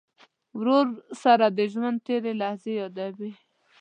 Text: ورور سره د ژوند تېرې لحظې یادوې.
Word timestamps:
ورور 0.59 0.87
سره 1.23 1.45
د 1.57 1.59
ژوند 1.73 1.97
تېرې 2.07 2.33
لحظې 2.41 2.73
یادوې. 2.81 3.31